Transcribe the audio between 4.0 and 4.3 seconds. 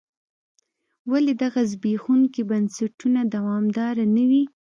نه